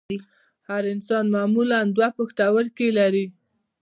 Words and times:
هر 0.69 0.83
انسان 0.93 1.25
معمولاً 1.35 1.79
دوه 1.95 2.07
پښتورګي 2.17 2.89
لري 2.99 3.25